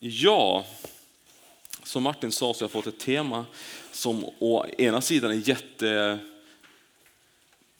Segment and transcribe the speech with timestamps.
[0.00, 0.66] Ja,
[1.82, 3.46] som Martin sa så har jag fått ett tema
[3.92, 5.48] som å ena sidan är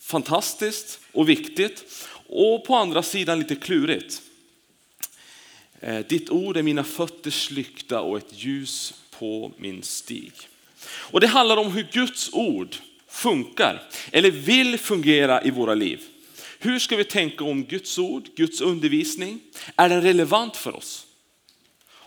[0.01, 1.85] jättefantastiskt och viktigt
[2.29, 4.23] och på andra sidan lite klurigt.
[5.81, 10.33] Eh, ditt ord är mina fötters lykta och ett ljus på min stig.
[10.87, 12.77] Och det handlar om hur Guds ord
[13.09, 13.83] funkar
[14.13, 16.05] eller vill fungera i våra liv.
[16.59, 19.41] Hur ska vi tänka om Guds ord, Guds undervisning?
[19.77, 21.08] Är den relevant för oss?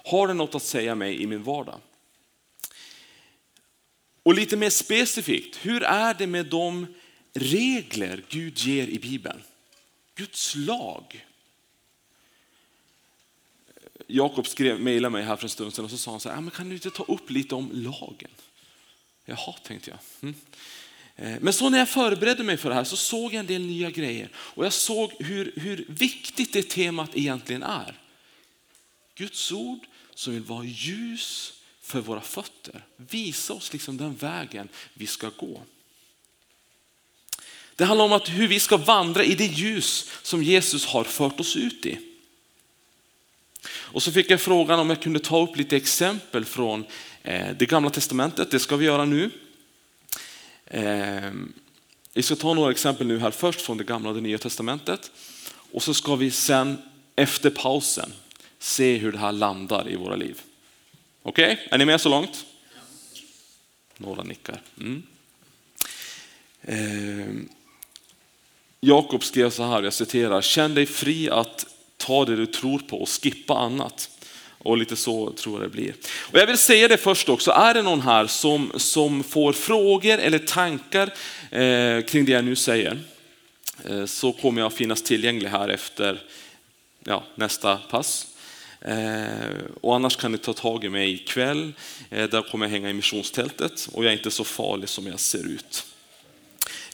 [0.05, 1.79] Har den något att säga mig i min vardag?
[4.23, 6.87] Och lite mer specifikt, hur är det med de
[7.33, 9.43] regler Gud ger i Bibeln?
[10.15, 11.25] Guds lag.
[14.07, 16.41] Jakob skrev, mejlade mig här för en stund sedan och så sa han så här,
[16.41, 18.31] men kan du inte ta upp lite om lagen?
[19.25, 19.99] Jaha, tänkte jag.
[20.21, 20.35] Mm.
[21.15, 23.61] Eh, men så när jag förberedde mig för det här så såg jag en del
[23.61, 27.99] nya grejer och jag såg hur, hur viktigt det temat egentligen är.
[29.15, 29.79] Guds ord
[30.15, 32.85] som vill vara ljus för våra fötter.
[32.97, 35.61] Visa oss liksom den vägen vi ska gå.
[37.75, 41.39] Det handlar om att hur vi ska vandra i det ljus som Jesus har fört
[41.39, 41.97] oss ut i.
[43.67, 46.85] Och så fick jag frågan om jag kunde ta upp lite exempel från
[47.23, 48.51] eh, det gamla testamentet.
[48.51, 49.31] Det ska vi göra nu.
[50.65, 51.53] Ehm,
[52.13, 55.11] vi ska ta några exempel nu här först från det gamla och det nya testamentet.
[55.71, 56.77] Och så ska vi sen
[57.15, 58.13] efter pausen
[58.61, 60.41] se hur det här landar i våra liv.
[61.23, 61.67] Okej, okay?
[61.71, 62.45] är ni med så långt?
[63.97, 64.61] Några nickar.
[64.79, 65.03] Mm.
[66.61, 67.43] Eh,
[68.79, 71.65] Jakob skrev så här, jag citerar, känn dig fri att
[71.97, 74.09] ta det du tror på och skippa annat.
[74.57, 75.93] Och lite så tror jag det blir.
[76.31, 80.17] Och jag vill säga det först också, är det någon här som, som får frågor
[80.17, 81.13] eller tankar
[81.51, 82.99] eh, kring det jag nu säger,
[83.85, 86.21] eh, så kommer jag finnas tillgänglig här efter
[87.03, 88.27] ja, nästa pass.
[88.81, 91.73] Eh, och annars kan ni ta tag i mig ikväll,
[92.09, 95.19] eh, där kommer jag hänga i missionstältet och jag är inte så farlig som jag
[95.19, 95.85] ser ut.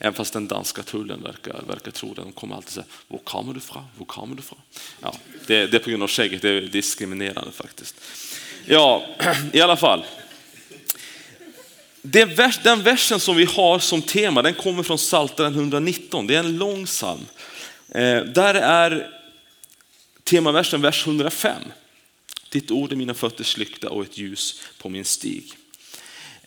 [0.00, 2.22] Även fast den danska tullen verkar, verkar tro det.
[2.22, 3.84] De kommer alltid säga, var kommer du ifrån?
[3.96, 4.58] Var kommer du ifrån?
[5.00, 5.14] Ja,
[5.46, 8.00] det, det är på grund av skägget, det är diskriminerande faktiskt.
[8.66, 9.06] Ja,
[9.52, 10.04] i alla fall.
[12.02, 16.26] Vers, den versen som vi har som tema, den kommer från Psaltaren 119.
[16.26, 17.26] Det är en lång psalm.
[17.88, 19.10] Eh, där är
[20.24, 21.62] temaversen vers 105.
[22.48, 25.54] Ditt ord är mina fötters lykta och ett ljus på min stig.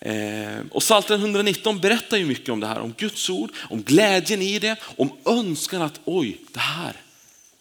[0.02, 4.42] Eh, och Psaltaren 119 berättar ju mycket om det här, om Guds ord, om glädjen
[4.42, 6.96] i det, om önskan att oj, det här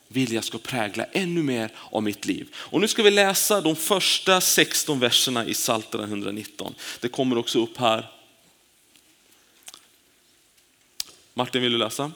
[0.08, 2.48] vill jag ska prägla ännu mer av mitt liv.
[2.54, 6.74] Och nu ska vi läsa de första 16 verserna i Psaltaren 119.
[7.00, 8.10] Det kommer också upp här.
[11.34, 12.12] Martin, vill du läsa?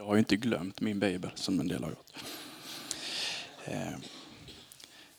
[0.00, 2.12] Jag har ju inte glömt min bibel som en del har gjort.
[3.64, 3.98] Eh.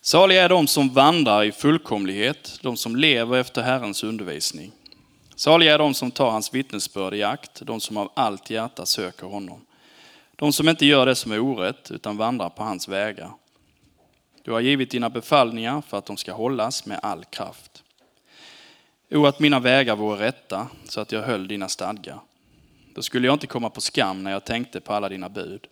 [0.02, 4.72] Saliga är de som vandrar i fullkomlighet, de som lever efter Herrens undervisning.
[5.36, 9.28] Saliga är de som tar hans vittnesbörd i akt, de som av allt hjärta söker
[9.28, 9.66] honom.
[10.36, 13.32] De som inte gör det som är orätt, utan vandrar på hans vägar.
[14.44, 17.84] Du har givit dina befallningar för att de ska hållas med all kraft.
[19.12, 22.20] O, att mina vägar vore rätta, så att jag höll dina stadgar.
[22.94, 25.68] Då skulle jag inte komma på skam när jag tänkte på alla dina bud.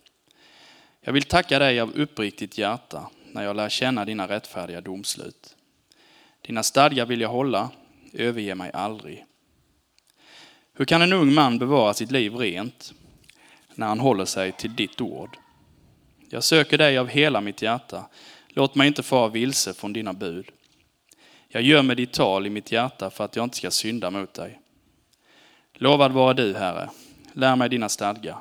[1.00, 5.56] Jag vill tacka dig av uppriktigt hjärta när jag lär känna dina rättfärdiga domslut.
[6.42, 7.70] Dina stadgar vill jag hålla,
[8.12, 9.24] överge mig aldrig.
[10.74, 12.92] Hur kan en ung man bevara sitt liv rent
[13.74, 15.36] när han håller sig till ditt ord?
[16.28, 18.08] Jag söker dig av hela mitt hjärta.
[18.48, 20.50] Låt mig inte fara vilse från dina bud.
[21.48, 24.60] Jag gömmer ditt tal i mitt hjärta för att jag inte ska synda mot dig.
[25.74, 26.90] Lovad vara du, Herre.
[27.32, 28.38] Lär mig dina stadgar.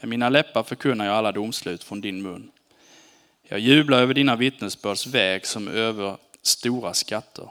[0.00, 2.50] Med mina läppar förkunnar jag alla domslut från din mun.
[3.42, 7.48] Jag jublar över dina vittnesbörds väg som över stora skatter.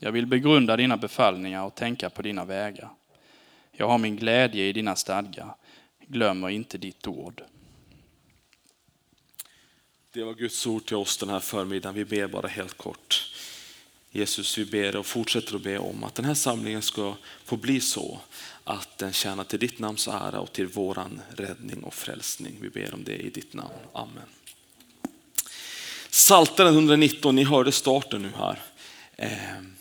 [0.00, 2.90] Jag vill begrunda dina befallningar och tänka på dina vägar.
[3.72, 5.54] Jag har min glädje i dina stadgar.
[6.06, 7.42] Glömmer inte ditt ord.
[10.12, 11.94] Det var Guds ord till oss den här förmiddagen.
[11.94, 13.32] Vi ber bara helt kort.
[14.10, 17.80] Jesus, vi ber och fortsätter att be om att den här samlingen ska få bli
[17.80, 18.20] så
[18.64, 22.56] att den tjänar till ditt namns ära och till våran räddning och frälsning.
[22.60, 23.74] Vi ber om det i ditt namn.
[23.92, 24.24] Amen.
[26.10, 28.62] Saltaren 119, ni hörde starten nu här.
[29.16, 29.76] Ehm,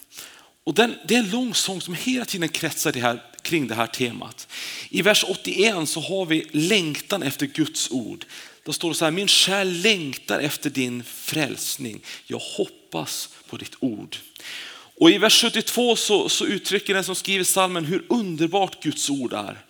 [0.64, 3.76] och den, det är en lång sång som hela tiden kretsar det här, kring det
[3.76, 4.48] här temat.
[4.90, 8.26] I vers 81 så har vi längtan efter Guds ord.
[8.64, 12.02] Då står det så här, min själ längtar efter din frälsning.
[12.26, 14.18] Jag hoppas på ditt ord.
[15.00, 19.34] Och i vers 72 så, så uttrycker den som skriver salmen hur underbart Guds ord
[19.34, 19.66] är.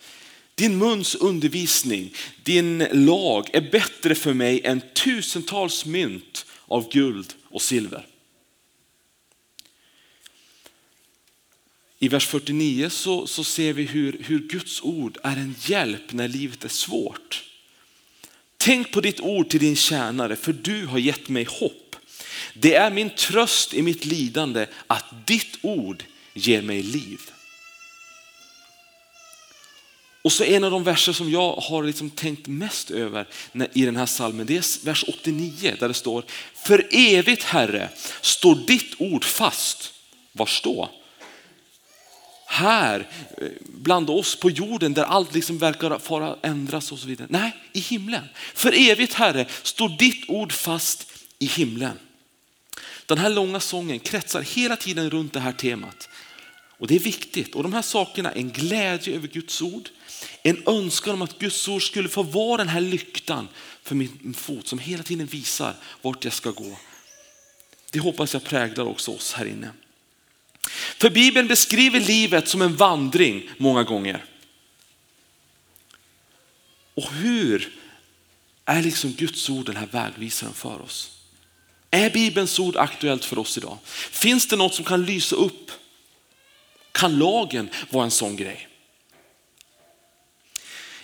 [0.54, 7.62] Din muns undervisning, din lag är bättre för mig än tusentals mynt av guld och
[7.62, 8.06] silver.
[11.98, 16.28] I vers 49 så, så ser vi hur, hur Guds ord är en hjälp när
[16.28, 17.44] livet är svårt.
[18.56, 21.87] Tänk på ditt ord till din tjänare, för du har gett mig hopp.
[22.60, 27.20] Det är min tröst i mitt lidande att ditt ord ger mig liv.
[30.22, 33.26] Och så en av de verser som jag har liksom tänkt mest över
[33.72, 36.24] i den här salmen, det är vers 89 där det står,
[36.54, 37.88] för evigt Herre
[38.20, 39.92] står ditt ord fast.
[40.32, 40.90] Var då?
[42.46, 43.08] Här,
[43.38, 47.28] eh, bland oss på jorden där allt liksom verkar fara ändras och så vidare.
[47.30, 48.24] Nej, i himlen.
[48.54, 51.98] För evigt Herre står ditt ord fast i himlen.
[53.08, 56.08] Den här långa sången kretsar hela tiden runt det här temat.
[56.78, 57.54] Och det är viktigt.
[57.54, 59.88] Och de här sakerna, en glädje över Guds ord,
[60.42, 63.48] en önskan om att Guds ord skulle få vara den här lyktan
[63.82, 66.78] för min fot som hela tiden visar vart jag ska gå.
[67.90, 69.70] Det hoppas jag präglar också oss här inne.
[70.98, 74.24] För Bibeln beskriver livet som en vandring många gånger.
[76.94, 77.72] Och hur
[78.64, 81.17] är liksom Guds ord den här vägvisaren för oss?
[81.90, 83.78] Är Bibelns ord aktuellt för oss idag?
[84.10, 85.70] Finns det något som kan lysa upp?
[86.92, 88.68] Kan lagen vara en sån grej?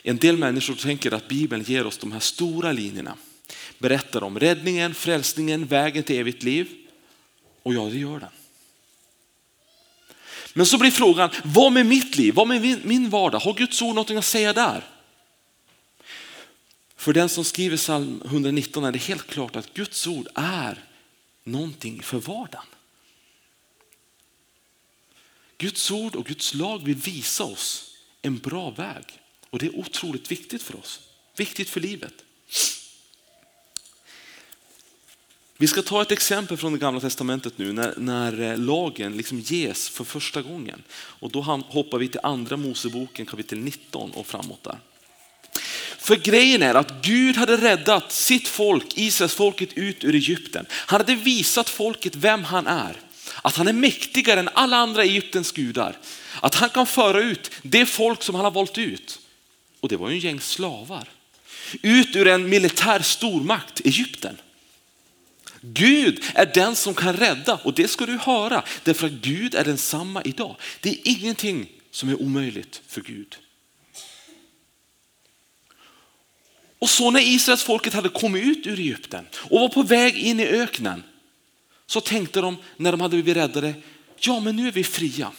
[0.02, 3.16] En del människor tänker att Bibeln ger oss de här stora linjerna.
[3.78, 6.68] Berättar om räddningen, frälsningen, vägen till evigt liv.
[7.62, 8.30] Och ja, det gör den.
[10.52, 12.34] Men så blir frågan, vad med mitt liv?
[12.34, 13.38] Vad med min vardag?
[13.38, 14.93] Har Guds ord något att säga där?
[17.04, 20.84] För den som skriver psalm 119 är det helt klart att Guds ord är
[21.44, 22.66] någonting för vardagen.
[25.58, 29.04] Guds ord och Guds lag vill visa oss en bra väg
[29.50, 31.00] och det är otroligt viktigt för oss.
[31.36, 32.14] Viktigt för livet.
[35.56, 39.40] Vi ska ta ett exempel från det gamla testamentet nu när, när eh, lagen liksom
[39.40, 40.82] ges för första gången.
[40.92, 44.78] Och då hoppar vi till andra Moseboken kapitel 19 och framåt där.
[46.04, 50.66] För grejen är att Gud hade räddat sitt folk, Israels folket ut ur Egypten.
[50.70, 52.96] Han hade visat folket vem han är.
[53.42, 55.96] Att han är mäktigare än alla andra Egyptens gudar.
[56.40, 59.18] Att han kan föra ut det folk som han har valt ut.
[59.80, 61.08] Och det var ju en gäng slavar.
[61.82, 64.36] Ut ur en militär stormakt, Egypten.
[65.60, 69.64] Gud är den som kan rädda och det ska du höra därför att Gud är
[69.64, 70.56] densamma idag.
[70.80, 73.36] Det är ingenting som är omöjligt för Gud.
[76.84, 80.40] Och så när Israels folket hade kommit ut ur Egypten och var på väg in
[80.40, 81.02] i öknen
[81.86, 83.74] så tänkte de när de hade blivit räddade,
[84.20, 85.32] ja men nu är vi fria.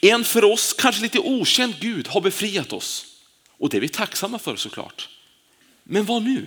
[0.00, 3.06] En för oss kanske lite okänd Gud har befriat oss
[3.48, 5.08] och det är vi tacksamma för såklart.
[5.82, 6.46] Men vad nu?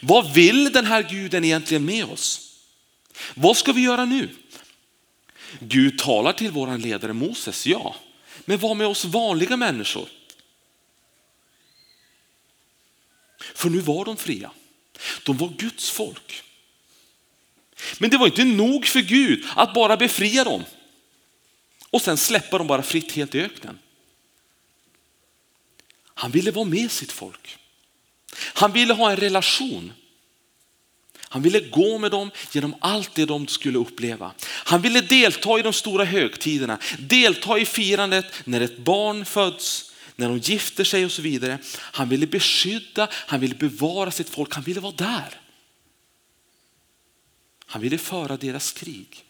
[0.00, 2.54] Vad vill den här guden egentligen med oss?
[3.34, 4.28] Vad ska vi göra nu?
[5.60, 7.96] Gud talar till våran ledare Moses, ja.
[8.44, 10.08] Men vad med oss vanliga människor?
[13.54, 14.50] För nu var de fria.
[15.22, 16.42] De var Guds folk.
[17.98, 20.64] Men det var inte nog för Gud att bara befria dem
[21.90, 23.78] och sen släppa dem bara fritt helt i öknen.
[26.14, 27.58] Han ville vara med sitt folk.
[28.36, 29.92] Han ville ha en relation.
[31.20, 34.32] Han ville gå med dem genom allt det de skulle uppleva.
[34.44, 39.87] Han ville delta i de stora högtiderna, delta i firandet när ett barn föds,
[40.18, 41.58] när de gifter sig och så vidare.
[41.74, 45.40] Han ville beskydda, han ville bevara sitt folk, han ville vara där.
[47.66, 49.24] Han ville föra deras krig,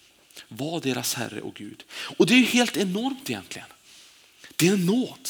[0.49, 1.85] vara deras Herre och Gud.
[1.91, 3.69] Och det är ju helt enormt egentligen.
[4.57, 5.29] Det är en nåd.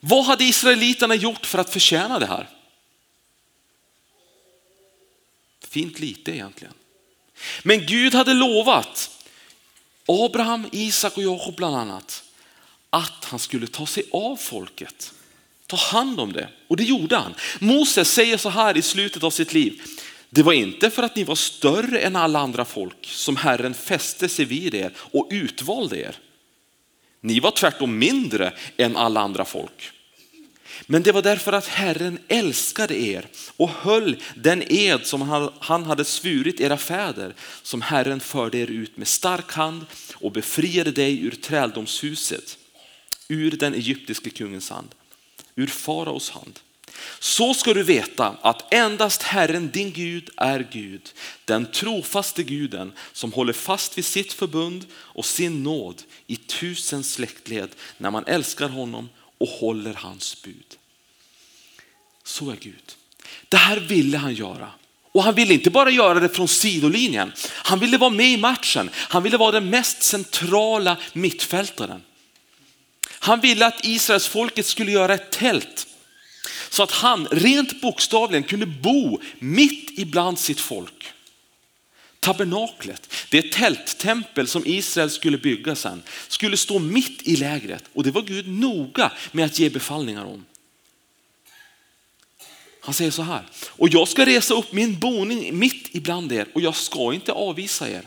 [0.00, 2.48] Vad hade israeliterna gjort för att förtjäna det här?
[5.60, 6.74] Fint lite egentligen.
[7.62, 9.21] Men Gud hade lovat
[10.06, 12.24] Abraham, Isak och Jakob bland annat
[12.90, 15.14] att han skulle ta sig av folket.
[15.66, 16.48] Ta hand om det.
[16.68, 17.34] Och det gjorde han.
[17.58, 19.82] Moses säger så här i slutet av sitt liv.
[20.30, 24.28] Det var inte för att ni var större än alla andra folk som Herren fäste
[24.28, 26.16] sig vid er och utvalde er.
[27.20, 29.92] Ni var tvärtom mindre än alla andra folk.
[30.86, 33.26] Men det var därför att Herren älskade er
[33.56, 38.96] och höll den ed som han hade svurit era fäder som Herren förde er ut
[38.96, 42.58] med stark hand och befriade dig ur träldomshuset,
[43.28, 44.88] ur den egyptiske kungens hand,
[45.56, 46.60] ur faraos hand.
[47.18, 51.12] Så ska du veta att endast Herren din Gud är Gud,
[51.44, 57.68] den trofaste guden som håller fast vid sitt förbund och sin nåd i tusen släktled
[57.98, 59.08] när man älskar honom
[59.42, 60.76] och håller hans bud.
[62.24, 62.96] Så är Gud.
[63.48, 64.70] Det här ville han göra.
[65.12, 67.32] Och han ville inte bara göra det från sidolinjen.
[67.48, 68.90] Han ville vara med i matchen.
[68.94, 72.02] Han ville vara den mest centrala mittfältaren.
[73.08, 75.86] Han ville att Israels folket skulle göra ett tält
[76.70, 81.12] så att han rent bokstavligen kunde bo mitt ibland sitt folk.
[82.22, 88.10] Tabernaklet, det tälttempel som Israel skulle bygga sen, skulle stå mitt i lägret och det
[88.10, 90.44] var Gud noga med att ge befallningar om.
[92.80, 96.60] Han säger så här, och jag ska resa upp min boning mitt ibland er och
[96.60, 98.02] jag ska inte avvisa er.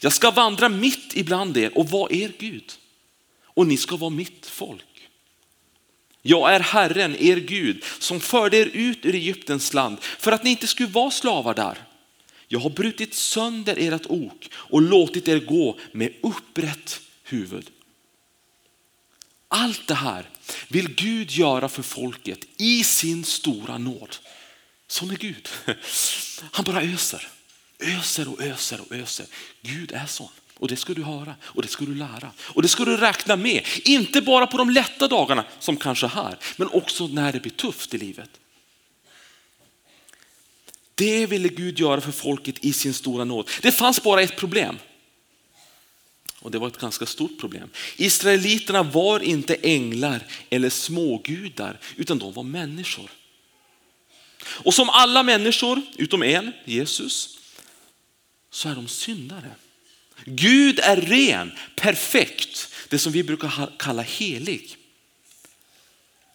[0.00, 2.72] Jag ska vandra mitt ibland er och vara er Gud
[3.44, 5.08] och ni ska vara mitt folk.
[6.22, 10.50] Jag är Herren, er Gud, som förde er ut ur Egyptens land för att ni
[10.50, 11.78] inte skulle vara slavar där.
[12.48, 17.70] Jag har brutit sönder ert ok och låtit er gå med upprätt huvud.
[19.48, 20.28] Allt det här
[20.68, 24.16] vill Gud göra för folket i sin stora nåd.
[24.86, 25.48] Sån är Gud.
[26.52, 27.28] Han bara öser,
[27.78, 29.26] öser och öser och öser.
[29.62, 30.28] Gud är sån.
[30.58, 32.30] Och det ska du höra och det ska du lära.
[32.38, 33.66] Och det ska du räkna med.
[33.84, 37.94] Inte bara på de lätta dagarna som kanske här, men också när det blir tufft
[37.94, 38.30] i livet.
[40.94, 43.50] Det ville Gud göra för folket i sin stora nåd.
[43.62, 44.78] Det fanns bara ett problem.
[46.40, 47.68] Och det var ett ganska stort problem.
[47.96, 53.10] Israeliterna var inte änglar eller smågudar, utan de var människor.
[54.44, 57.38] Och som alla människor, utom en, Jesus,
[58.50, 59.50] så är de syndare.
[60.24, 64.76] Gud är ren, perfekt, det som vi brukar kalla helig.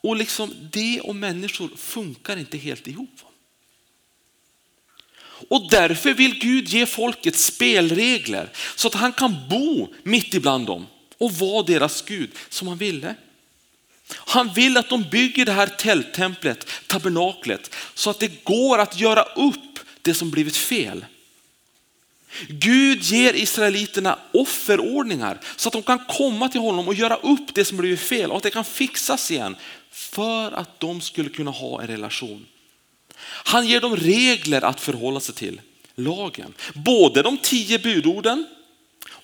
[0.02, 3.22] Och liksom det och människor funkar inte helt ihop.
[5.50, 10.88] Och därför vill Gud ge folket spelregler så att han kan bo mitt ibland dem
[11.18, 13.16] och vara deras Gud som han ville.
[14.14, 19.24] Han vill att de bygger det här tälttemplet, tabernaklet, så att det går att göra
[19.24, 21.06] upp det som blivit fel.
[22.48, 27.66] Gud ger israeliterna offerordningar så att de kan komma till honom och göra upp det
[27.66, 29.56] som blivit fel och att det kan fixas igen
[29.92, 32.46] för att de skulle kunna ha en relation.
[33.30, 35.62] Han ger dem regler att förhålla sig till,
[35.96, 36.54] lagen.
[36.74, 38.48] Både de tio budorden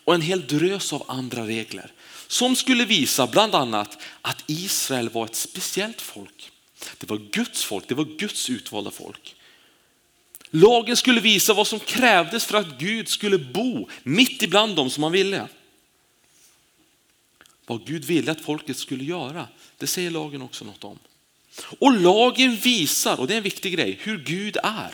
[0.06, 1.92] och en hel drös av andra regler
[2.28, 6.52] som skulle visa bland annat att Israel var ett speciellt folk.
[6.98, 9.36] Det var Guds folk, det var Guds utvalda folk.
[10.50, 15.04] Lagen skulle visa vad som krävdes för att Gud skulle bo mitt ibland dem som
[15.04, 15.48] han ville.
[17.66, 19.48] Vad Gud ville att folket skulle göra,
[19.78, 21.00] det säger lagen också något om.
[21.80, 24.92] Och lagen visar, och det är en viktig grej, hur Gud är.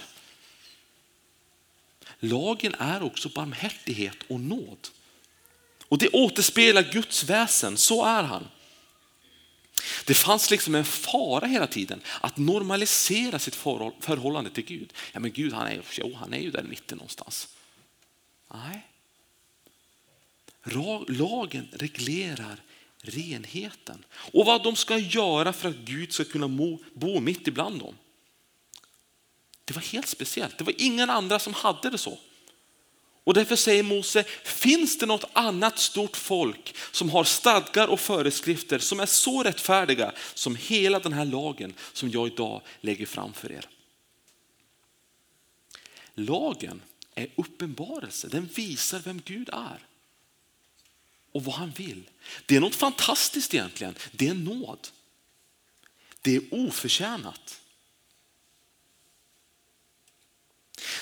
[2.20, 4.88] Lagen är också barmhärtighet och nåd.
[5.88, 8.48] Och det återspeglar Guds väsen, så är han.
[10.06, 14.94] Det fanns liksom en fara hela tiden att normalisera sitt förhållande till Gud.
[15.12, 17.48] Ja men Gud han är, jo, han är ju där mitten någonstans.
[18.54, 18.88] Nej.
[21.08, 22.62] Lagen reglerar
[23.02, 26.48] renheten och vad de ska göra för att Gud ska kunna
[26.94, 27.96] bo mitt ibland dem.
[29.66, 30.58] Det var helt speciellt.
[30.58, 32.20] Det var ingen andra som hade det så.
[33.24, 38.80] Och därför säger Mose, finns det något annat stort folk som har stadgar och föreskrifter
[38.80, 43.52] som är så rättfärdiga som hela den här lagen som jag idag lägger fram för
[43.52, 43.68] er?
[46.14, 46.82] Lagen
[47.16, 49.88] är uppenbarelse, den visar vem Gud är
[51.32, 52.04] och vad han vill.
[52.46, 54.88] Det är något fantastiskt egentligen, det är nåd.
[56.22, 57.62] Det är oförtjänat.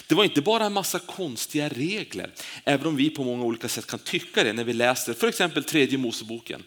[0.07, 2.33] Det var inte bara en massa konstiga regler,
[2.63, 5.63] även om vi på många olika sätt kan tycka det när vi läser för exempel
[5.63, 6.63] tredje Moseboken.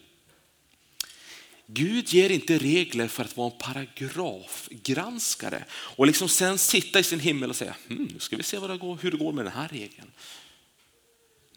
[1.65, 7.19] Gud ger inte regler för att vara en paragrafgranskare och liksom sen sitta i sin
[7.19, 9.45] himmel och säga, hm, nu ska vi se vad det går, hur det går med
[9.45, 10.11] den här regeln.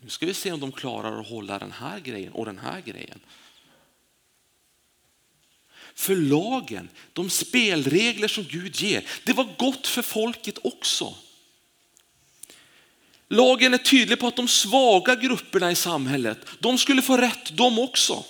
[0.06, 2.80] Nu ska vi se om de klarar att hålla den här grejen och den här
[2.80, 3.20] grejen.
[5.94, 11.14] För lagen, de spelregler som Gud ger, det var gott för folket också.
[13.28, 17.78] Lagen är tydlig på att de svaga grupperna i samhället, de skulle få rätt de
[17.78, 18.24] också.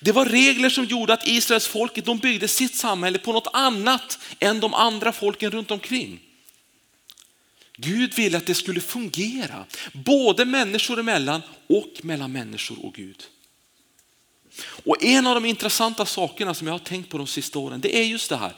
[0.00, 4.18] Det var regler som gjorde att Israels folket de byggde sitt samhälle på något annat
[4.38, 6.29] än de andra folken runt omkring.
[7.80, 13.22] Gud ville att det skulle fungera, både människor emellan och mellan människor och Gud.
[14.84, 17.96] Och en av de intressanta sakerna som jag har tänkt på de sista åren, det
[17.96, 18.52] är just det här.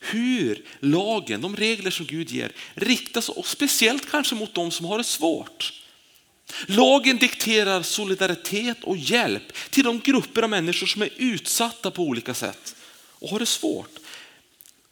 [0.00, 4.98] Hur lagen, de regler som Gud ger, riktas och speciellt kanske mot de som har
[4.98, 5.72] det svårt.
[6.66, 12.34] Lagen dikterar solidaritet och hjälp till de grupper av människor som är utsatta på olika
[12.34, 13.98] sätt och har det svårt.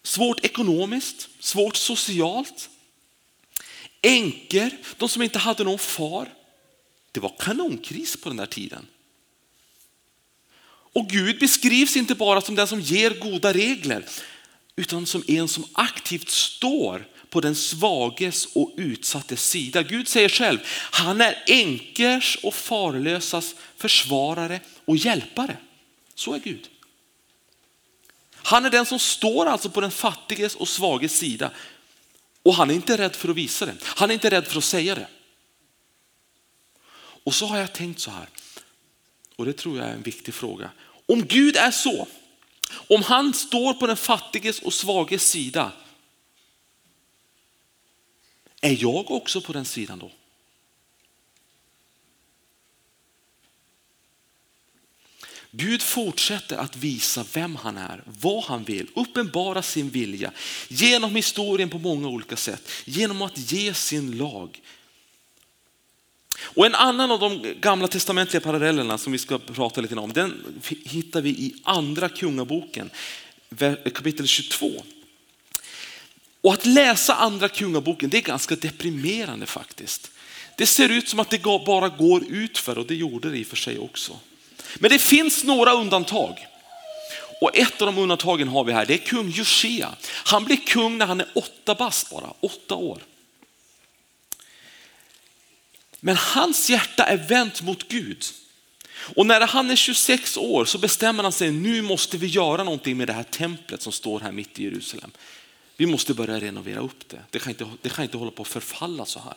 [0.03, 2.71] Svårt ekonomiskt, svårt socialt.
[4.03, 6.29] Änkor, de som inte hade någon far.
[7.13, 8.87] Det var kanonkris på den här tiden.
[10.93, 14.05] Och Gud beskrivs inte bara som den som ger goda regler,
[14.77, 19.83] utan som en som aktivt står på den svages och utsattes sida.
[19.83, 20.59] Gud säger själv,
[20.91, 25.57] han är änkers och farlösas försvarare och hjälpare.
[26.15, 26.69] Så är Gud.
[28.35, 31.51] Han är den som står alltså på den fattiges och svages sida.
[32.47, 33.77] Och han är inte rädd för att visa det.
[33.83, 35.09] Han är inte rädd för att säga det.
[37.25, 38.29] Och så har jag tänkt så här,
[39.37, 40.71] och det tror jag är en viktig fråga.
[41.07, 42.09] Om Gud är så,
[42.89, 45.73] om han står på den fattiges och svages sida,
[48.61, 50.11] är jag också på den sidan då?
[55.59, 60.33] Gud fortsätter att visa vem han är, vad han vill, uppenbara sin vilja
[60.69, 64.61] genom historien på många olika sätt, genom att ge sin lag.
[66.39, 70.61] Och en annan av de gamla testamentliga parallellerna som vi ska prata lite om, den
[70.85, 72.91] hittar vi i andra kungaboken,
[73.95, 74.83] kapitel 22.
[76.41, 80.11] Och att läsa andra kungaboken, det är ganska deprimerande faktiskt.
[80.57, 83.43] Det ser ut som att det bara går ut för och det gjorde det i
[83.43, 84.19] och för sig också.
[84.79, 86.47] Men det finns några undantag.
[87.41, 89.95] Och ett av de undantagen har vi här, det är kung Josia.
[90.25, 93.03] Han blir kung när han är åtta bast bara, åtta år.
[96.01, 98.25] Men hans hjärta är vänt mot Gud.
[99.17, 102.97] Och när han är 26 år så bestämmer han sig, nu måste vi göra någonting
[102.97, 105.11] med det här templet som står här mitt i Jerusalem.
[105.77, 107.23] Vi måste börja renovera upp det.
[107.31, 109.35] Det kan inte, det kan inte hålla på att förfalla så här.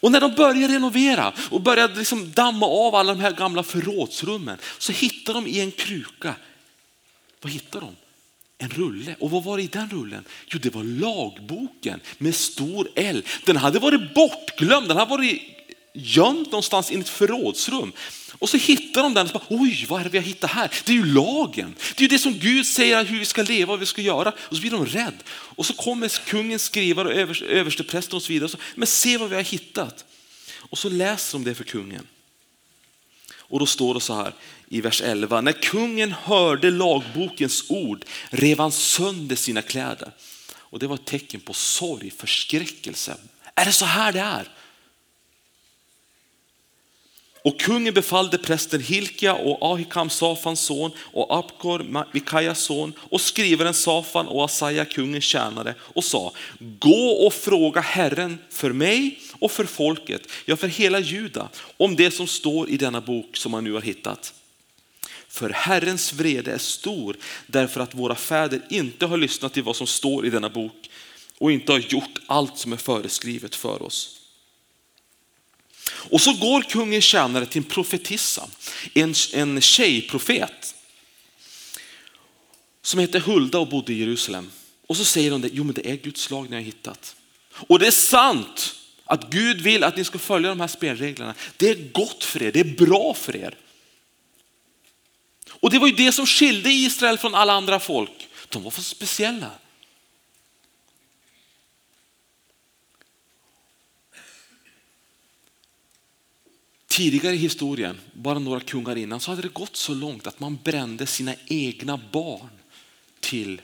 [0.00, 4.58] Och när de börjar renovera och börjar liksom damma av alla de här gamla förrådsrummen
[4.78, 6.34] så hittar de i en kruka,
[7.42, 7.96] vad hittar de?
[8.58, 9.16] En rulle.
[9.20, 10.24] Och vad var det i den rullen?
[10.46, 13.24] Jo, det var lagboken med stor L.
[13.44, 15.42] Den hade varit bortglömd, den hade varit
[15.94, 17.92] gömd någonstans i ett förrådsrum.
[18.38, 20.70] Och så hittar de den och bara, oj vad är det vi har hittat här?
[20.84, 21.74] Det är ju lagen.
[21.96, 24.32] Det är ju det som Gud säger hur vi ska leva och vi ska göra.
[24.38, 25.16] Och så blir de rädda.
[25.28, 28.44] Och så kommer kungens skrivare och översteprästen och så vidare.
[28.44, 30.04] Och så, Men se vad vi har hittat.
[30.58, 32.06] Och så läser de det för kungen.
[33.48, 34.32] Och då står det så här
[34.68, 35.40] i vers 11.
[35.40, 40.10] När kungen hörde lagbokens ord rev han sönder sina kläder.
[40.54, 43.16] Och det var ett tecken på sorg, förskräckelse.
[43.54, 44.48] Är det så här det är?
[47.46, 53.74] Och kungen befallde prästen Hilkia och Ahikam Safans son och Abkor Mikajas son och skrivaren
[53.74, 59.64] Safan och Asaja kungens tjänare och sa gå och fråga Herren för mig och för
[59.64, 63.72] folket, ja för hela Juda om det som står i denna bok som man nu
[63.72, 64.34] har hittat.
[65.28, 69.86] För Herrens vrede är stor därför att våra fäder inte har lyssnat till vad som
[69.86, 70.90] står i denna bok
[71.38, 74.15] och inte har gjort allt som är föreskrivet för oss.
[76.10, 78.48] Och så går kungens tjänare till en profetissa,
[78.94, 80.74] en, en tjejprofet
[82.82, 84.50] som heter Hulda och bodde i Jerusalem.
[84.86, 87.16] Och så säger hon det, jo men det är Guds lag ni har hittat.
[87.52, 91.34] Och det är sant att Gud vill att ni ska följa de här spelreglerna.
[91.56, 93.54] Det är gott för er, det är bra för er.
[95.50, 98.28] Och det var ju det som skilde Israel från alla andra folk.
[98.48, 99.50] De var för speciella.
[106.96, 110.58] Tidigare i historien, bara några kungar innan, så hade det gått så långt att man
[110.64, 112.50] brände sina egna barn
[113.20, 113.60] till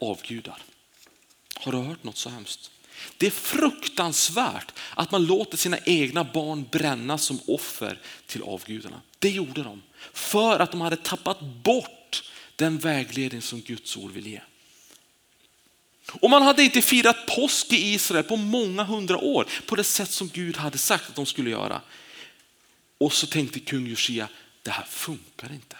[0.00, 0.62] avgudar.
[1.54, 2.70] Har du hört något så hemskt?
[3.16, 9.00] Det är fruktansvärt att man låter sina egna barn brännas som offer till avgudarna.
[9.18, 14.26] Det gjorde de för att de hade tappat bort den vägledning som Guds ord vill
[14.26, 14.40] ge.
[16.12, 20.10] Och man hade inte firat påsk i Israel på många hundra år på det sätt
[20.10, 21.80] som Gud hade sagt att de skulle göra.
[23.04, 24.28] Och så tänkte kung Josia,
[24.62, 25.76] det här funkar inte.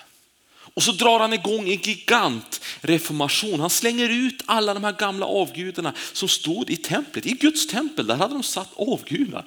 [0.75, 3.61] Och så drar han igång en gigantreformation.
[3.61, 8.07] Han slänger ut alla de här gamla avgudarna som stod i templet, i Guds tempel.
[8.07, 9.45] Där hade de satt avgudar.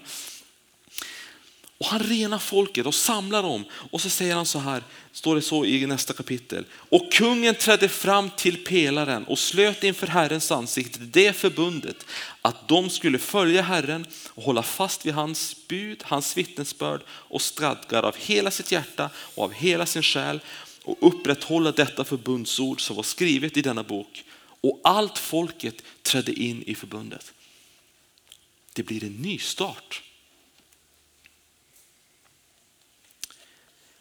[1.78, 3.66] Och han renar folket och samlar dem.
[3.92, 6.66] Och så säger han så här, står det så i nästa kapitel.
[6.72, 12.06] Och kungen trädde fram till pelaren och slöt inför Herrens ansikte det förbundet
[12.42, 18.04] att de skulle följa Herren och hålla fast vid hans bud, hans vittnesbörd och stadgar
[18.04, 20.40] av hela sitt hjärta och av hela sin själ
[20.84, 24.24] och upprätthålla detta förbundsord som var skrivet i denna bok.
[24.62, 27.34] Och allt folket trädde in i förbundet.
[28.74, 30.04] Det blir en ny start.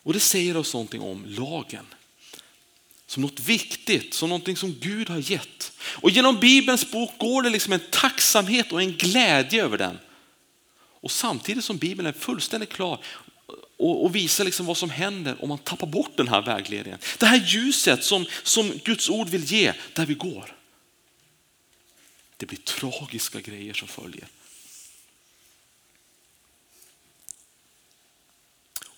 [0.07, 1.87] Och det säger oss någonting om lagen.
[3.07, 5.73] Som något viktigt, som någonting som Gud har gett.
[5.81, 9.99] Och genom Bibelns bok går det liksom en tacksamhet och en glädje över den.
[11.01, 13.05] Och samtidigt som Bibeln är fullständigt klar
[13.77, 16.99] och, och visar liksom vad som händer om man tappar bort den här vägledningen.
[17.19, 20.57] Det här ljuset som, som Guds ord vill ge där vi går.
[22.37, 24.29] Det blir tragiska grejer som följer.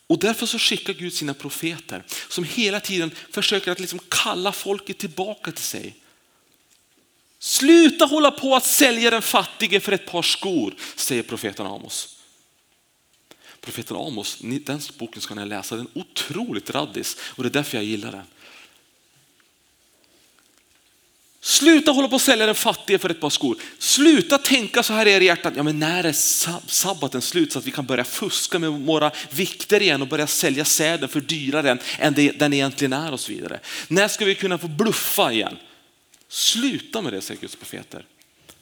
[0.09, 4.99] Och därför så skickar Gud sina profeter som hela tiden försöker att liksom kalla folket
[4.99, 5.97] tillbaka till sig.
[7.38, 12.16] Sluta hålla på att sälja den fattige för ett par skor, säger profeten Amos.
[13.61, 17.77] Profeten Amos, den boken ska ni läsa, den är otroligt raddis och det är därför
[17.77, 18.27] jag gillar den.
[21.48, 23.56] Sluta hålla på att sälja den fattige för ett par skor.
[23.78, 26.12] Sluta tänka så här i er hjärtat, ja men när är
[26.70, 30.64] sabbaten slut så att vi kan börja fuska med våra vikter igen och börja sälja
[30.64, 33.61] säden för dyrare än den egentligen är och så vidare.
[33.88, 35.56] När ska vi kunna få bluffa igen?
[36.28, 38.04] Sluta med det säger Guds profeter.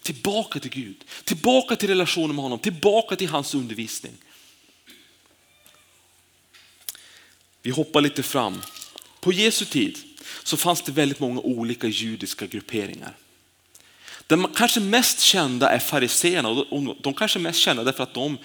[0.03, 4.13] Tillbaka till Gud, tillbaka till relationen med honom, tillbaka till hans undervisning.
[7.63, 8.63] Vi hoppar lite fram.
[9.21, 9.99] På Jesu tid
[10.43, 13.17] så fanns det väldigt många olika judiska grupperingar.
[14.27, 18.39] Den kanske mest kända är fariseerna och de kanske är mest kända därför att de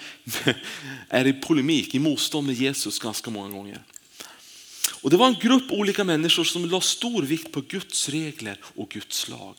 [1.08, 3.82] är i polemik, i motstånd med Jesus ganska många gånger.
[5.02, 8.88] Och det var en grupp olika människor som la stor vikt på Guds regler och
[8.88, 9.54] Guds lag.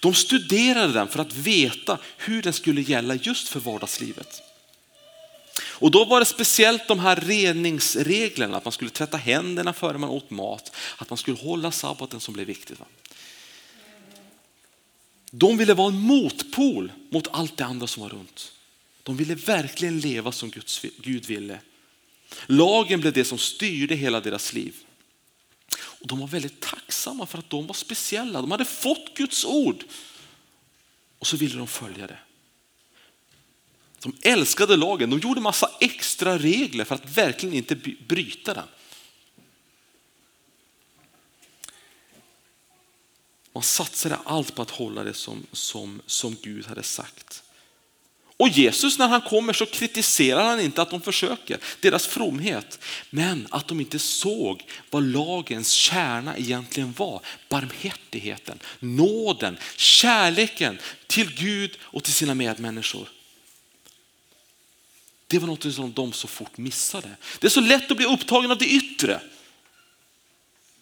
[0.00, 4.42] De studerade den för att veta hur den skulle gälla just för vardagslivet.
[5.74, 10.10] Och då var det speciellt de här reningsreglerna, att man skulle tvätta händerna före man
[10.10, 12.78] åt mat, att man skulle hålla sabbaten som blev viktigt.
[15.30, 18.52] De ville vara en motpol mot allt det andra som var runt.
[19.02, 21.60] De ville verkligen leva som Guds, Gud ville.
[22.46, 24.74] Lagen blev det som styrde hela deras liv.
[25.76, 28.40] Och de var väldigt tacksamma för att de var speciella.
[28.40, 29.84] De hade fått Guds ord
[31.18, 32.18] och så ville de följa det.
[34.04, 37.76] De älskade lagen, de gjorde massa extra regler för att verkligen inte
[38.08, 38.66] bryta den.
[43.52, 47.42] Man satsade allt på att hålla det som, som, som Gud hade sagt.
[48.36, 52.78] Och Jesus när han kommer så kritiserar han inte att de försöker, deras fromhet.
[53.10, 57.20] Men att de inte såg vad lagens kärna egentligen var.
[57.48, 63.08] Barmhärtigheten, nåden, kärleken till Gud och till sina medmänniskor.
[65.34, 67.16] Det var något som de så fort missade.
[67.38, 69.20] Det är så lätt att bli upptagen av det yttre.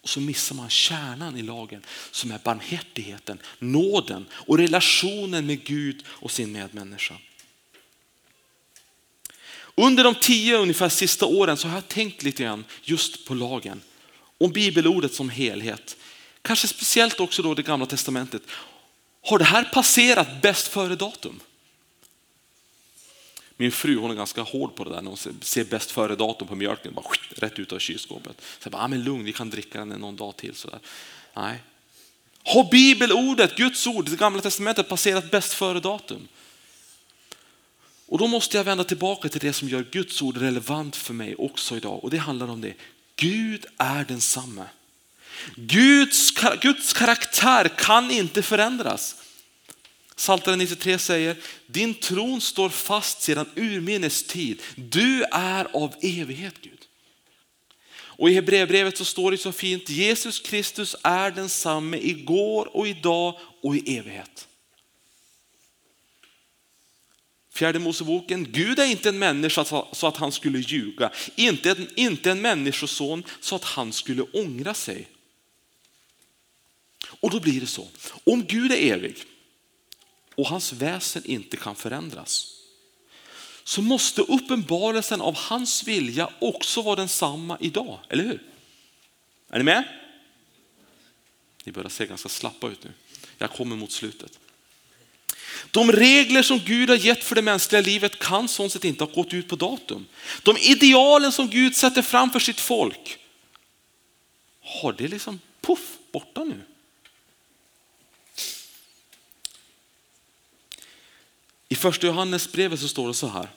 [0.02, 6.04] Och så missar man kärnan i lagen som är barmhärtigheten, nåden och relationen med Gud
[6.06, 7.14] och sin medmänniska.
[9.74, 13.82] Under de tio ungefär sista åren så har jag tänkt lite grann just på lagen.
[14.38, 15.96] Om bibelordet som helhet.
[16.42, 18.42] Kanske speciellt också då det gamla testamentet.
[19.22, 21.40] Har det här passerat bäst före datum?
[23.56, 26.48] Min fru hon är ganska hård på det där när hon ser bäst före datum
[26.48, 27.04] på mjölken, bara
[27.36, 28.36] rätt ut av kylskåpet.
[28.40, 30.54] Så jag bara, ah, men lugn, vi kan dricka den någon dag till.
[30.54, 30.78] Så där.
[31.34, 31.62] Nej.
[32.44, 36.28] Har bibelordet, Guds ord, det gamla testamentet passerat bäst före datum?
[38.06, 41.34] Och då måste jag vända tillbaka till det som gör Guds ord relevant för mig
[41.34, 42.04] också idag.
[42.04, 42.74] Och det handlar om det.
[43.16, 44.64] Gud är densamme.
[45.54, 49.16] Guds, Guds karaktär kan inte förändras.
[50.16, 54.62] Psaltaren 93 säger, din tron står fast sedan urminnes tid.
[54.76, 56.78] Du är av evighet Gud.
[57.94, 63.38] Och i Hebreerbrevet så står det så fint, Jesus Kristus är densamme igår och idag
[63.62, 64.48] och i evighet.
[67.50, 72.30] Fjärde Moseboken, Gud är inte en människa så att han skulle ljuga, inte en, inte
[72.30, 75.08] en människoson så att han skulle ångra sig.
[77.04, 77.88] Och då blir det så,
[78.24, 79.16] om Gud är evig,
[80.34, 82.52] och hans väsen inte kan förändras
[83.64, 88.42] så måste uppenbarelsen av hans vilja också vara densamma idag, eller hur?
[89.50, 89.84] Är ni med?
[91.64, 92.92] Ni börjar se ganska slappa ut nu.
[93.38, 94.38] Jag kommer mot slutet.
[95.70, 99.12] De regler som Gud har gett för det mänskliga livet kan sånt sett inte ha
[99.12, 100.06] gått ut på datum.
[100.42, 103.18] De idealen som Gud sätter fram för sitt folk,
[104.60, 106.60] har det liksom puff borta nu?
[111.82, 113.48] Första Johannesbrevet så står det så här.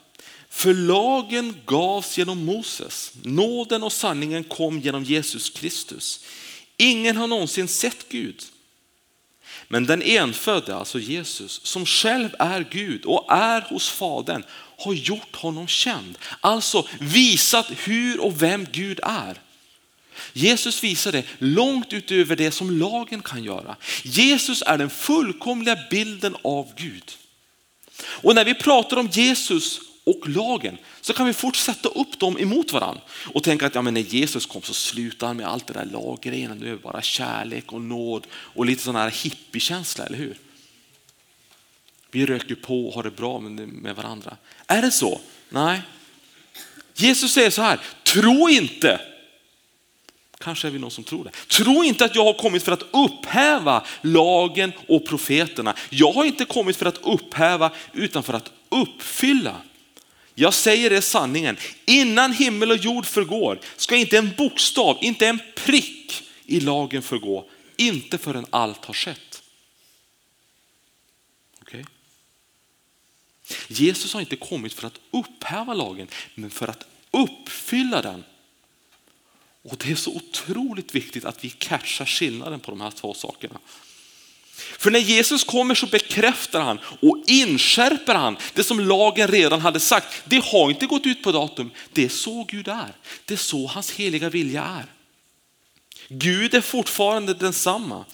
[0.49, 6.25] För lagen gavs genom Moses, nåden och sanningen kom genom Jesus Kristus.
[6.77, 8.43] Ingen har någonsin sett Gud.
[9.67, 14.43] Men den enfödde, alltså Jesus, som själv är Gud och är hos Fadern,
[14.77, 16.17] har gjort honom känd.
[16.41, 19.41] Alltså visat hur och vem Gud är.
[20.33, 23.75] Jesus visar det långt utöver det som lagen kan göra.
[24.03, 27.11] Jesus är den fullkomliga bilden av Gud.
[28.03, 32.71] Och när vi pratar om Jesus och lagen så kan vi fortsätta upp dem emot
[32.71, 35.73] varandra och tänka att ja, men när Jesus kom så slutade han med allt det
[35.73, 40.17] där laggrejen, nu är det bara kärlek och nåd och lite sån här hippiekänsla, eller
[40.17, 40.37] hur?
[42.11, 44.37] Vi röker på och har det bra med varandra.
[44.67, 45.21] Är det så?
[45.49, 45.81] Nej.
[46.93, 49.01] Jesus säger så här, tro inte
[50.45, 51.31] Kanske är vi någon som tror det.
[51.47, 55.75] Tro inte att jag har kommit för att upphäva lagen och profeterna.
[55.89, 59.61] Jag har inte kommit för att upphäva utan för att uppfylla.
[60.35, 65.39] Jag säger det sanningen, innan himmel och jord förgår ska inte en bokstav, inte en
[65.55, 67.45] prick i lagen förgå,
[67.77, 69.43] inte förrän allt har skett.
[71.61, 71.83] Okay.
[73.67, 78.23] Jesus har inte kommit för att upphäva lagen, men för att uppfylla den.
[79.69, 83.59] Och det är så otroligt viktigt att vi catchar skillnaden på de här två sakerna.
[84.55, 89.79] För när Jesus kommer så bekräftar han och inskärper han det som lagen redan hade
[89.79, 90.23] sagt.
[90.25, 92.93] Det har inte gått ut på datum, det är så Gud är.
[93.25, 94.85] Det är så hans heliga vilja är.
[96.07, 98.05] Gud är fortfarande densamma.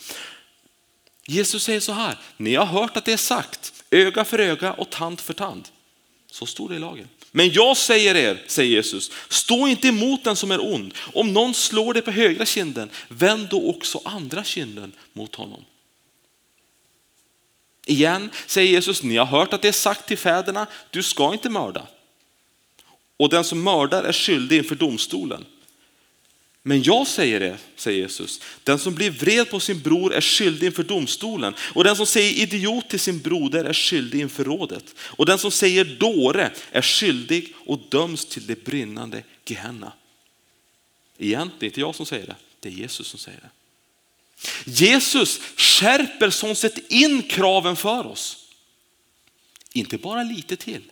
[1.26, 4.90] Jesus säger så här, ni har hört att det är sagt, öga för öga och
[4.90, 5.68] tand för tand.
[6.32, 7.08] Så står det i lagen.
[7.32, 10.94] Men jag säger er, säger Jesus, stå inte emot den som är ond.
[11.14, 15.66] Om någon slår dig på högra kinden, vänd då också andra kinden mot honom.
[17.86, 21.50] Igen säger Jesus, ni har hört att det är sagt till fäderna, du ska inte
[21.50, 21.88] mörda.
[23.18, 25.46] Och den som mördar är skyldig inför domstolen.
[26.64, 30.68] Men jag säger det, säger Jesus, den som blir vred på sin bror är skyldig
[30.68, 31.54] inför domstolen.
[31.74, 34.96] Och den som säger idiot till sin broder är skyldig inför rådet.
[35.00, 39.94] Och den som säger dåre är skyldig och döms till det brinnande Gehenna.
[41.18, 43.50] Igen, det är inte jag som säger det, det är Jesus som säger det.
[44.66, 48.48] Jesus skärper sånt sett in kraven för oss.
[49.74, 50.92] Inte bara lite till,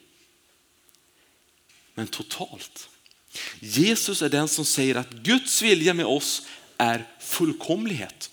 [1.93, 2.89] men totalt.
[3.60, 6.41] Jesus är den som säger att Guds vilja med oss
[6.78, 8.30] är fullkomlighet.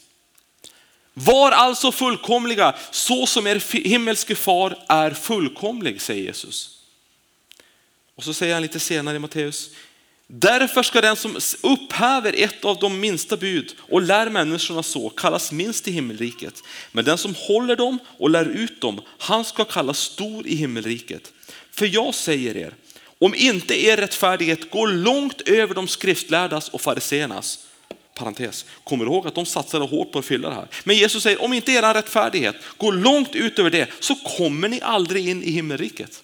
[1.14, 6.78] Var alltså fullkomliga så som er himmelske far är fullkomlig, säger Jesus.
[8.14, 9.70] Och så säger han lite senare i Matteus,
[10.28, 15.52] Därför ska den som upphäver ett av de minsta bud och lär människorna så kallas
[15.52, 16.62] minst i himmelriket.
[16.92, 21.32] Men den som håller dem och lär ut dem, han ska kallas stor i himmelriket.
[21.70, 22.74] För jag säger er,
[23.18, 27.66] om inte er rättfärdighet går långt över de skriftlärdas och fariseernas,
[28.14, 30.68] parentes, kommer ihåg att de satsade hårt på att fylla det här.
[30.84, 35.28] Men Jesus säger, om inte er rättfärdighet går långt utöver det så kommer ni aldrig
[35.28, 36.22] in i himmelriket.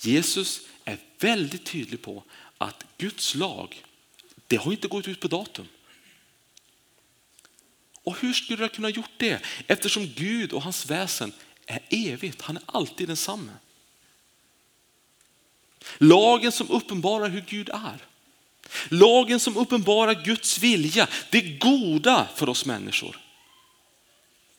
[0.00, 2.24] Jesus är väldigt tydlig på
[2.58, 3.84] att Guds lag,
[4.46, 5.68] det har inte gått ut på datum.
[8.04, 9.40] Och hur skulle det kunna gjort det?
[9.66, 11.32] Eftersom Gud och hans väsen
[11.66, 13.52] är evigt, han är alltid densamme.
[15.98, 18.06] Lagen som uppenbarar hur Gud är.
[18.88, 23.20] Lagen som uppenbarar Guds vilja, det goda för oss människor.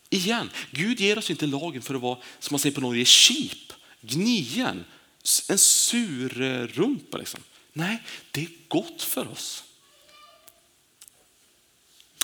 [0.10, 3.74] Igen, Gud ger oss inte lagen för att vara, som man säger på Norge, sheep,
[4.02, 4.86] gnien,
[5.50, 6.30] en sur
[6.68, 7.18] rumpa.
[7.18, 7.40] Liksom.
[7.74, 9.64] Nej, det är gott för oss.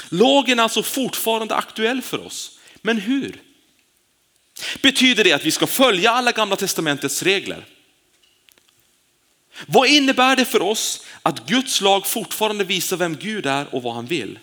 [0.09, 2.59] Lagen är alltså fortfarande aktuell för oss.
[2.81, 3.41] Men hur?
[4.81, 7.65] Betyder det att vi ska följa alla gamla testamentets regler?
[9.67, 13.95] Vad innebär det för oss att Guds lag fortfarande visar vem Gud är och vad
[13.95, 14.39] han vill?